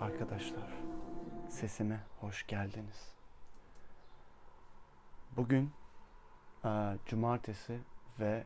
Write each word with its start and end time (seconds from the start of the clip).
arkadaşlar. 0.00 0.72
Sesime 1.48 2.00
hoş 2.20 2.46
geldiniz. 2.46 3.14
Bugün 5.36 5.72
e, 6.64 6.98
cumartesi 7.06 7.78
ve 8.20 8.44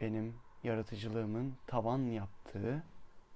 benim 0.00 0.34
yaratıcılığımın 0.62 1.56
tavan 1.66 1.98
yaptığı 1.98 2.82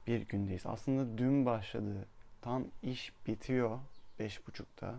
bir 0.06 0.20
gündeyiz. 0.20 0.66
Aslında 0.66 1.18
dün 1.18 1.46
başladı. 1.46 2.06
Tam 2.42 2.64
iş 2.82 3.12
bitiyor 3.26 3.78
beş 4.18 4.46
buçukta 4.46 4.94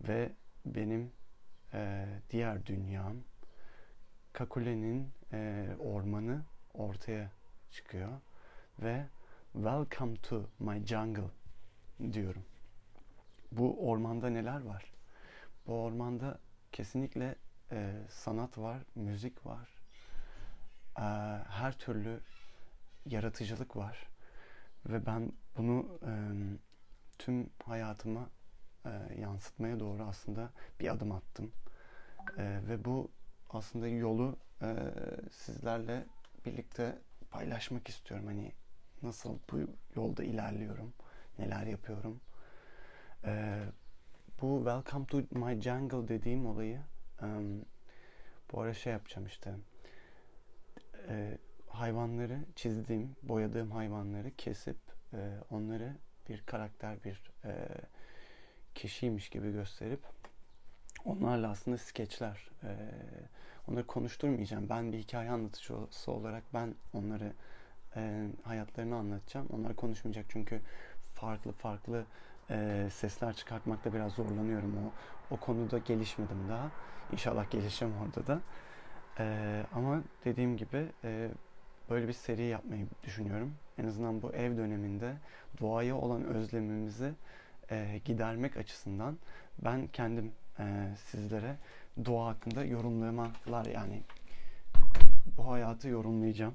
ve 0.00 0.32
benim 0.66 1.12
e, 1.72 2.06
diğer 2.30 2.66
dünyam 2.66 3.16
Kakule'nin 4.32 5.10
e, 5.32 5.68
ormanı 5.78 6.42
ortaya 6.74 7.30
çıkıyor 7.70 8.12
ve 8.78 9.04
Welcome 9.54 10.16
to 10.16 10.50
my 10.58 10.86
jungle 10.86 11.30
diyorum. 12.12 12.44
Bu 13.52 13.88
ormanda 13.90 14.30
neler 14.30 14.60
var? 14.60 14.92
Bu 15.66 15.82
ormanda 15.82 16.38
kesinlikle 16.72 17.34
e, 17.72 17.92
sanat 18.08 18.58
var, 18.58 18.78
müzik 18.94 19.46
var, 19.46 19.68
e, 20.98 21.02
her 21.48 21.78
türlü 21.78 22.20
yaratıcılık 23.06 23.76
var 23.76 24.08
ve 24.86 25.06
ben 25.06 25.32
bunu 25.56 25.98
e, 26.02 26.12
tüm 27.18 27.50
hayatıma 27.64 28.28
e, 28.84 28.90
yansıtmaya 29.20 29.80
doğru 29.80 30.02
aslında 30.02 30.50
bir 30.80 30.88
adım 30.88 31.12
attım 31.12 31.52
e, 32.38 32.60
ve 32.68 32.84
bu 32.84 33.10
aslında 33.50 33.88
yolu 33.88 34.36
e, 34.62 34.76
sizlerle 35.32 36.06
birlikte 36.46 36.98
paylaşmak 37.30 37.88
istiyorum. 37.88 38.26
Hani 38.26 38.52
nasıl 39.02 39.38
bu 39.52 39.58
yolda 39.96 40.24
ilerliyorum, 40.24 40.92
neler 41.38 41.66
yapıyorum. 41.66 42.20
Ee, 43.24 43.64
bu 44.42 44.56
Welcome 44.56 45.06
to 45.06 45.38
my 45.38 45.60
jungle 45.60 46.08
dediğim 46.08 46.46
olayı 46.46 46.80
um, 47.22 47.64
bu 48.52 48.60
ara 48.60 48.74
şey 48.74 48.92
yapacağım 48.92 49.26
işte. 49.26 49.54
Ee, 51.08 51.38
hayvanları 51.68 52.38
çizdiğim, 52.56 53.16
boyadığım 53.22 53.70
hayvanları 53.70 54.30
kesip 54.36 54.76
e, 55.12 55.30
onları 55.50 55.96
bir 56.28 56.42
karakter, 56.42 57.04
bir 57.04 57.22
e, 57.44 57.68
kişiymiş 58.74 59.28
gibi 59.28 59.52
gösterip 59.52 60.00
onlarla 61.04 61.50
aslında 61.50 61.78
skeçler, 61.78 62.50
e, 62.62 62.76
onları 63.68 63.86
konuşturmayacağım. 63.86 64.68
Ben 64.68 64.92
bir 64.92 64.98
hikaye 64.98 65.30
anlatıcısı 65.30 66.12
olarak 66.12 66.42
ben 66.54 66.74
onları 66.92 67.32
e, 67.96 68.26
hayatlarını 68.42 68.96
anlatacağım. 68.96 69.46
Onlar 69.52 69.76
konuşmayacak 69.76 70.26
çünkü 70.28 70.60
farklı 71.14 71.52
farklı 71.52 72.04
e, 72.50 72.88
sesler 72.92 73.34
çıkartmakta 73.34 73.94
biraz 73.94 74.12
zorlanıyorum. 74.12 74.76
O, 74.76 74.92
o 75.34 75.36
konuda 75.36 75.78
gelişmedim 75.78 76.48
daha. 76.48 76.70
İnşallah 77.12 77.50
gelişeceğim 77.50 77.94
orada 78.02 78.26
da. 78.26 78.40
E, 79.18 79.66
ama 79.74 80.02
dediğim 80.24 80.56
gibi 80.56 80.86
e, 81.04 81.28
böyle 81.90 82.08
bir 82.08 82.12
seri 82.12 82.42
yapmayı 82.42 82.86
düşünüyorum. 83.04 83.54
En 83.78 83.86
azından 83.86 84.22
bu 84.22 84.32
ev 84.32 84.56
döneminde 84.56 85.14
doğaya 85.60 85.96
olan 85.96 86.24
özlemimizi 86.24 87.12
e, 87.70 88.00
gidermek 88.04 88.56
açısından 88.56 89.18
ben 89.64 89.86
kendim 89.86 90.32
e, 90.58 90.88
sizlere 90.96 91.56
doğa 92.04 92.26
hakkında 92.26 92.64
yorumlamalar 92.64 93.66
yani 93.66 94.02
bu 95.36 95.50
hayatı 95.50 95.88
yorumlayacağım 95.88 96.54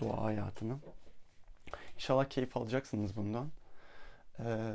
doğa 0.00 0.22
hayatını. 0.22 0.78
İnşallah 1.94 2.24
keyif 2.24 2.56
alacaksınız 2.56 3.16
bundan. 3.16 3.50
Ee, 4.38 4.72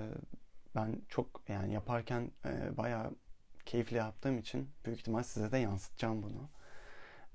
ben 0.76 1.02
çok 1.10 1.42
yani 1.48 1.74
yaparken 1.74 2.32
e, 2.46 2.78
bayağı 2.78 3.12
keyifli 3.66 3.98
yaptığım 3.98 4.38
için 4.38 4.70
büyük 4.86 5.00
ihtimal 5.00 5.24
size 5.24 5.52
de 5.52 5.58
yansıtacağım 5.58 6.24
bunu. 6.24 6.50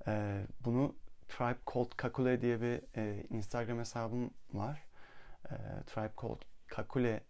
Ee, 0.07 0.45
bunu 0.65 0.95
Tribe 1.27 1.59
Called 1.73 1.91
Kakule 1.97 2.41
diye 2.41 2.61
bir 2.61 2.81
e, 2.97 3.23
Instagram 3.29 3.79
hesabım 3.79 4.31
var. 4.53 4.83
E, 5.45 5.55
Tribe 5.85 6.11
Called 6.21 6.41
Kakule 6.67 7.23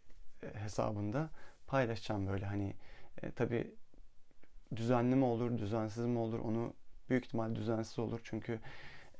hesabında 0.53 1.29
paylaşacağım 1.67 2.27
böyle 2.27 2.45
hani 2.45 2.75
e, 3.23 3.31
tabi 3.31 3.75
düzenli 4.75 5.15
mi 5.15 5.25
olur, 5.25 5.57
düzensiz 5.57 6.05
mi 6.05 6.19
olur 6.19 6.39
onu 6.39 6.73
büyük 7.09 7.25
ihtimal 7.25 7.55
düzensiz 7.55 7.99
olur 7.99 8.19
çünkü 8.23 8.59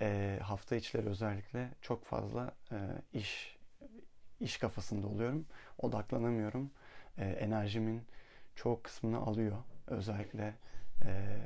e, 0.02 0.40
hafta 0.42 0.76
içleri 0.76 1.10
özellikle 1.10 1.70
çok 1.82 2.06
fazla 2.06 2.52
e, 2.72 2.78
iş 3.14 3.58
iş 4.40 4.58
kafasında 4.58 5.08
oluyorum. 5.08 5.46
Odaklanamıyorum. 5.78 6.72
E, 7.18 7.26
enerjimin 7.26 8.04
çoğu 8.56 8.82
kısmını 8.82 9.18
alıyor. 9.18 9.58
Özellikle 9.88 10.56
e, 11.06 11.38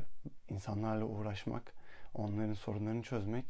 insanlarla 0.50 1.06
uğraşmak, 1.06 1.74
onların 2.13 2.53
sorunlarını 2.53 3.03
çözmek 3.03 3.46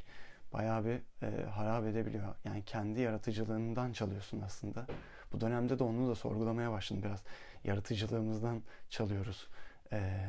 bayağı 0.53 0.86
bir 0.86 1.02
e, 1.28 1.46
harap 1.46 1.86
edebiliyor. 1.86 2.36
Yani 2.44 2.63
kendi 2.63 3.00
yaratıcılığından 3.00 3.94
çalıyorsun 3.94 4.41
aslında. 4.41 4.86
Bu 5.31 5.41
dönemde 5.41 5.80
de 5.80 5.84
onu 5.84 6.09
da 6.09 6.16
sorgulamaya 6.16 6.72
başladım 6.72 7.03
biraz. 7.03 7.24
Yaratıcılığımızdan 7.63 8.63
çalıyoruz. 8.90 9.47
E, 9.91 10.28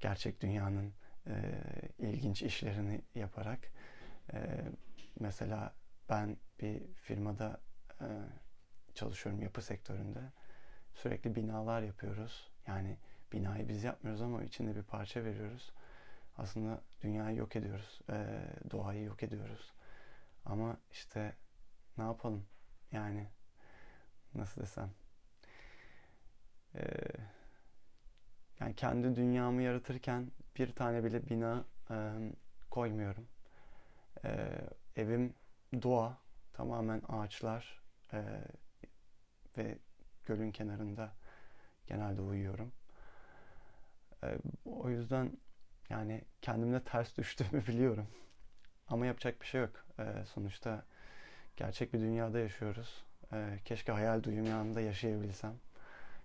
gerçek 0.00 0.40
dünyanın 0.40 0.92
e, 1.26 1.32
ilginç 1.98 2.42
işlerini 2.42 3.02
yaparak. 3.14 3.58
E, 4.32 4.64
mesela 5.20 5.74
ben 6.08 6.36
bir 6.60 6.94
firmada 6.94 7.60
e, 8.00 8.06
çalışıyorum 8.94 9.42
yapı 9.42 9.62
sektöründe. 9.62 10.20
Sürekli 10.94 11.34
binalar 11.34 11.82
yapıyoruz. 11.82 12.50
Yani 12.66 12.98
binayı 13.32 13.68
biz 13.68 13.84
yapmıyoruz 13.84 14.22
ama 14.22 14.44
içinde 14.44 14.76
bir 14.76 14.82
parça 14.82 15.24
veriyoruz. 15.24 15.72
Aslında 16.38 16.82
dünyayı 17.00 17.36
yok 17.36 17.56
ediyoruz. 17.56 18.00
E, 18.10 18.40
doğayı 18.70 19.04
yok 19.04 19.22
ediyoruz. 19.22 19.72
Ama 20.44 20.76
işte 20.90 21.36
ne 21.98 22.04
yapalım? 22.04 22.46
Yani 22.92 23.28
nasıl 24.34 24.60
desem? 24.60 24.90
E, 26.74 26.82
yani 28.60 28.74
kendi 28.74 29.16
dünyamı 29.16 29.62
yaratırken 29.62 30.30
bir 30.56 30.72
tane 30.74 31.04
bile 31.04 31.28
bina 31.28 31.64
e, 31.90 31.96
koymuyorum. 32.70 33.28
E, 34.24 34.48
evim 34.96 35.34
doğa, 35.82 36.18
tamamen 36.52 37.02
ağaçlar 37.08 37.82
e, 38.12 38.22
ve 39.58 39.78
gölün 40.26 40.52
kenarında 40.52 41.12
genelde 41.86 42.22
uyuyorum. 42.22 42.72
E, 44.24 44.38
o 44.64 44.90
yüzden 44.90 45.32
yani 45.90 46.24
kendimle 46.42 46.84
ters 46.84 47.16
düştüğümü 47.16 47.66
biliyorum. 47.66 48.08
Ama 48.88 49.06
yapacak 49.06 49.40
bir 49.40 49.46
şey 49.46 49.60
yok. 49.60 49.84
E, 49.98 50.24
sonuçta 50.26 50.84
gerçek 51.56 51.92
bir 51.94 52.00
dünyada 52.00 52.38
yaşıyoruz. 52.38 53.04
E, 53.32 53.58
keşke 53.64 53.92
hayal 53.92 54.22
dünyamda 54.22 54.80
yaşayabilsem. 54.80 55.54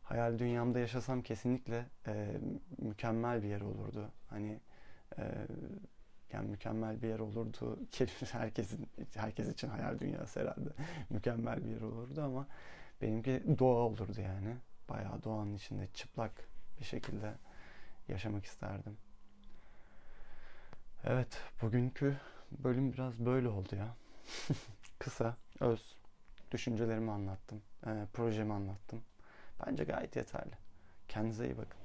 Hayal 0.04 0.40
dünyamda 0.40 0.80
yaşasam 0.80 1.22
kesinlikle 1.22 1.86
e, 2.08 2.32
mükemmel 2.78 3.44
bir 3.44 3.48
yer 3.48 3.62
olurdu. 3.62 4.12
Hani 4.30 4.60
e, 5.18 5.24
yani 6.34 6.50
mükemmel 6.50 7.02
bir 7.02 7.08
yer 7.08 7.20
olurdu. 7.20 7.80
Herkesin 8.32 8.90
herkes 9.16 9.50
için 9.50 9.70
hayal 9.70 10.00
dünyası 10.00 10.40
herhalde 10.40 10.70
mükemmel 11.10 11.66
bir 11.66 11.70
yer 11.70 11.82
olurdu 11.82 12.22
ama 12.22 12.48
benimki 13.02 13.44
doğa 13.60 13.76
olurdu 13.76 14.22
yani. 14.22 14.56
Bayağı 14.90 15.24
doğanın 15.24 15.56
içinde 15.56 15.88
çıplak 15.94 16.32
bir 16.80 16.86
şekilde 16.86 17.34
yaşamak 18.08 18.46
isterdim. 18.46 18.98
Evet, 21.04 21.42
bugünkü 21.62 22.18
bölüm 22.52 22.94
biraz 22.94 23.20
böyle 23.20 23.48
oldu 23.48 23.76
ya. 23.76 23.96
Kısa, 25.00 25.38
öz, 25.60 25.96
düşüncelerimi 26.52 27.12
anlattım, 27.12 27.62
e, 27.86 28.06
projemi 28.14 28.54
anlattım. 28.54 29.02
Bence 29.66 29.84
gayet 29.84 30.16
yeterli. 30.16 30.54
Kendinize 31.08 31.46
iyi 31.46 31.58
bakın. 31.58 31.83